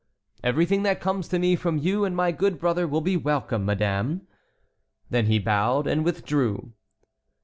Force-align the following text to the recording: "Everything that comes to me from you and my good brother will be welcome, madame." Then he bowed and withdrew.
"Everything 0.43 0.81
that 0.81 0.99
comes 0.99 1.27
to 1.27 1.37
me 1.37 1.55
from 1.55 1.77
you 1.77 2.05
and 2.05 2.15
my 2.15 2.31
good 2.31 2.59
brother 2.59 2.87
will 2.87 3.01
be 3.01 3.15
welcome, 3.15 3.63
madame." 3.65 4.25
Then 5.11 5.27
he 5.27 5.37
bowed 5.37 5.85
and 5.85 6.03
withdrew. 6.03 6.73